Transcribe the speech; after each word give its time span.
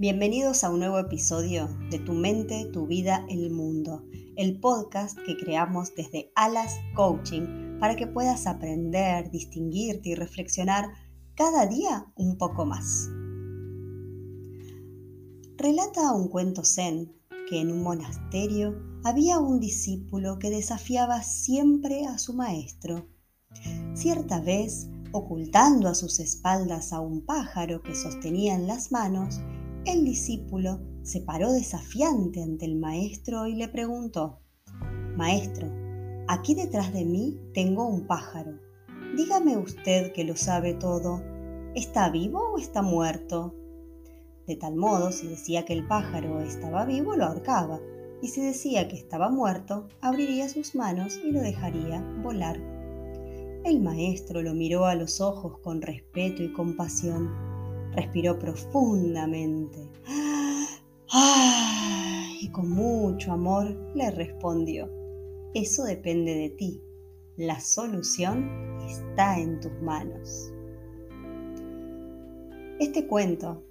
Bienvenidos 0.00 0.62
a 0.62 0.70
un 0.70 0.78
nuevo 0.78 1.00
episodio 1.00 1.68
de 1.90 1.98
Tu 1.98 2.12
mente, 2.12 2.66
tu 2.72 2.86
vida, 2.86 3.26
el 3.28 3.50
mundo, 3.50 4.04
el 4.36 4.60
podcast 4.60 5.18
que 5.26 5.36
creamos 5.36 5.92
desde 5.96 6.30
Alas 6.36 6.76
Coaching 6.94 7.80
para 7.80 7.96
que 7.96 8.06
puedas 8.06 8.46
aprender, 8.46 9.28
distinguirte 9.32 10.10
y 10.10 10.14
reflexionar 10.14 10.84
cada 11.34 11.66
día 11.66 12.06
un 12.14 12.38
poco 12.38 12.64
más. 12.64 13.08
Relata 15.56 16.12
un 16.12 16.28
cuento 16.28 16.64
zen 16.64 17.12
que 17.50 17.60
en 17.60 17.72
un 17.72 17.82
monasterio 17.82 18.80
había 19.02 19.40
un 19.40 19.58
discípulo 19.58 20.38
que 20.38 20.50
desafiaba 20.50 21.24
siempre 21.24 22.06
a 22.06 22.18
su 22.18 22.34
maestro. 22.34 23.08
Cierta 23.94 24.40
vez, 24.40 24.88
ocultando 25.10 25.88
a 25.88 25.96
sus 25.96 26.20
espaldas 26.20 26.92
a 26.92 27.00
un 27.00 27.26
pájaro 27.26 27.82
que 27.82 27.96
sostenía 27.96 28.54
en 28.54 28.68
las 28.68 28.92
manos, 28.92 29.40
el 29.84 30.04
discípulo 30.04 30.80
se 31.02 31.20
paró 31.20 31.52
desafiante 31.52 32.42
ante 32.42 32.66
el 32.66 32.76
maestro 32.76 33.46
y 33.46 33.54
le 33.54 33.68
preguntó, 33.68 34.40
Maestro, 35.16 35.68
aquí 36.28 36.54
detrás 36.54 36.92
de 36.92 37.04
mí 37.04 37.38
tengo 37.54 37.86
un 37.86 38.06
pájaro. 38.06 38.58
Dígame 39.16 39.56
usted 39.56 40.12
que 40.12 40.24
lo 40.24 40.36
sabe 40.36 40.74
todo, 40.74 41.22
¿está 41.74 42.10
vivo 42.10 42.52
o 42.52 42.58
está 42.58 42.82
muerto? 42.82 43.54
De 44.46 44.56
tal 44.56 44.76
modo, 44.76 45.12
si 45.12 45.26
decía 45.26 45.64
que 45.64 45.72
el 45.72 45.86
pájaro 45.86 46.40
estaba 46.40 46.84
vivo, 46.84 47.16
lo 47.16 47.24
ahorcaba, 47.24 47.80
y 48.22 48.28
si 48.28 48.40
decía 48.40 48.88
que 48.88 48.96
estaba 48.96 49.30
muerto, 49.30 49.88
abriría 50.00 50.48
sus 50.48 50.74
manos 50.74 51.18
y 51.24 51.30
lo 51.30 51.40
dejaría 51.40 52.02
volar. 52.22 52.58
El 53.64 53.80
maestro 53.80 54.42
lo 54.42 54.54
miró 54.54 54.86
a 54.86 54.94
los 54.94 55.20
ojos 55.20 55.58
con 55.60 55.82
respeto 55.82 56.42
y 56.42 56.52
compasión 56.52 57.47
Respiró 57.94 58.38
profundamente. 58.38 59.90
Y 62.40 62.48
con 62.50 62.70
mucho 62.70 63.32
amor 63.32 63.76
le 63.94 64.10
respondió, 64.10 64.88
eso 65.54 65.84
depende 65.84 66.34
de 66.34 66.50
ti. 66.50 66.82
La 67.36 67.60
solución 67.60 68.78
está 68.86 69.38
en 69.38 69.58
tus 69.60 69.72
manos. 69.82 70.52
Este 72.78 73.06
cuento 73.06 73.64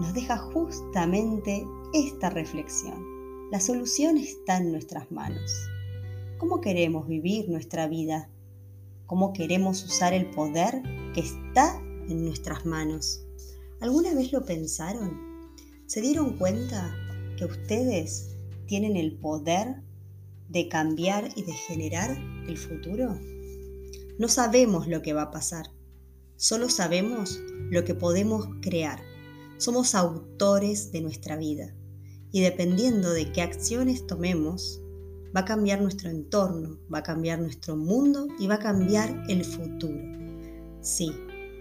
nos 0.00 0.14
deja 0.14 0.38
justamente 0.38 1.66
esta 1.92 2.30
reflexión. 2.30 3.04
La 3.50 3.60
solución 3.60 4.16
está 4.16 4.58
en 4.58 4.72
nuestras 4.72 5.10
manos. 5.10 5.68
¿Cómo 6.38 6.60
queremos 6.60 7.06
vivir 7.06 7.48
nuestra 7.48 7.86
vida? 7.86 8.30
¿Cómo 9.06 9.32
queremos 9.32 9.84
usar 9.84 10.14
el 10.14 10.30
poder 10.30 10.82
que 11.14 11.20
está 11.20 11.80
en 12.08 12.24
nuestras 12.24 12.64
manos? 12.64 13.25
¿Alguna 13.80 14.14
vez 14.14 14.32
lo 14.32 14.44
pensaron? 14.44 15.20
¿Se 15.86 16.00
dieron 16.00 16.38
cuenta 16.38 16.94
que 17.36 17.44
ustedes 17.44 18.34
tienen 18.66 18.96
el 18.96 19.18
poder 19.18 19.82
de 20.48 20.68
cambiar 20.68 21.28
y 21.36 21.42
de 21.42 21.52
generar 21.52 22.16
el 22.48 22.56
futuro? 22.56 23.20
No 24.18 24.28
sabemos 24.28 24.88
lo 24.88 25.02
que 25.02 25.12
va 25.12 25.22
a 25.22 25.30
pasar, 25.30 25.66
solo 26.36 26.70
sabemos 26.70 27.38
lo 27.70 27.84
que 27.84 27.94
podemos 27.94 28.48
crear. 28.62 28.98
Somos 29.58 29.94
autores 29.94 30.90
de 30.90 31.02
nuestra 31.02 31.36
vida 31.36 31.74
y 32.32 32.40
dependiendo 32.40 33.12
de 33.12 33.30
qué 33.30 33.42
acciones 33.42 34.06
tomemos, 34.06 34.80
va 35.36 35.40
a 35.40 35.44
cambiar 35.44 35.82
nuestro 35.82 36.08
entorno, 36.08 36.78
va 36.92 37.00
a 37.00 37.02
cambiar 37.02 37.40
nuestro 37.40 37.76
mundo 37.76 38.26
y 38.38 38.46
va 38.46 38.54
a 38.54 38.58
cambiar 38.58 39.24
el 39.28 39.44
futuro. 39.44 40.00
Sí, 40.80 41.12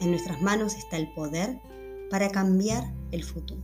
en 0.00 0.10
nuestras 0.10 0.42
manos 0.42 0.74
está 0.74 0.98
el 0.98 1.10
poder 1.14 1.58
para 2.12 2.28
cambiar 2.28 2.84
el 3.10 3.24
futuro. 3.24 3.62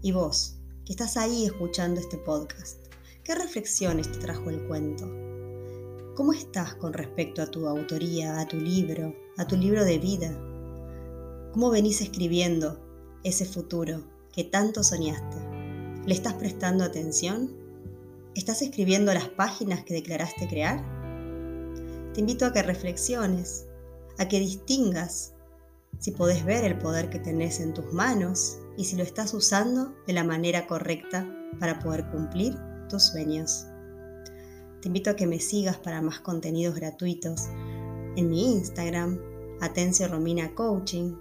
Y 0.00 0.12
vos, 0.12 0.60
que 0.84 0.92
estás 0.92 1.16
ahí 1.16 1.44
escuchando 1.44 1.98
este 1.98 2.16
podcast, 2.16 2.78
¿qué 3.24 3.34
reflexiones 3.34 4.12
te 4.12 4.20
trajo 4.20 4.48
el 4.48 4.64
cuento? 4.68 5.10
¿Cómo 6.14 6.32
estás 6.32 6.76
con 6.76 6.92
respecto 6.92 7.42
a 7.42 7.50
tu 7.50 7.66
autoría, 7.66 8.38
a 8.38 8.46
tu 8.46 8.58
libro, 8.58 9.12
a 9.36 9.48
tu 9.48 9.56
libro 9.56 9.84
de 9.84 9.98
vida? 9.98 10.30
¿Cómo 11.52 11.68
venís 11.68 12.00
escribiendo 12.00 12.78
ese 13.24 13.44
futuro 13.44 14.04
que 14.32 14.44
tanto 14.44 14.84
soñaste? 14.84 15.38
¿Le 16.06 16.14
estás 16.14 16.34
prestando 16.34 16.84
atención? 16.84 17.56
¿Estás 18.36 18.62
escribiendo 18.62 19.12
las 19.12 19.30
páginas 19.30 19.82
que 19.82 19.94
declaraste 19.94 20.46
crear? 20.46 20.78
Te 22.14 22.20
invito 22.20 22.46
a 22.46 22.52
que 22.52 22.62
reflexiones, 22.62 23.66
a 24.16 24.28
que 24.28 24.38
distingas 24.38 25.33
si 26.04 26.10
podés 26.10 26.44
ver 26.44 26.64
el 26.64 26.76
poder 26.76 27.08
que 27.08 27.18
tenés 27.18 27.60
en 27.60 27.72
tus 27.72 27.90
manos 27.94 28.58
y 28.76 28.84
si 28.84 28.94
lo 28.94 29.02
estás 29.02 29.32
usando 29.32 29.94
de 30.06 30.12
la 30.12 30.22
manera 30.22 30.66
correcta 30.66 31.26
para 31.58 31.78
poder 31.78 32.04
cumplir 32.10 32.54
tus 32.90 33.04
sueños. 33.04 33.64
Te 34.82 34.88
invito 34.88 35.08
a 35.08 35.16
que 35.16 35.26
me 35.26 35.40
sigas 35.40 35.78
para 35.78 36.02
más 36.02 36.20
contenidos 36.20 36.74
gratuitos 36.74 37.46
en 38.16 38.28
mi 38.28 38.52
Instagram, 38.52 39.18
Atencio 39.62 40.06
Romina 40.06 40.54
Coaching, 40.54 41.14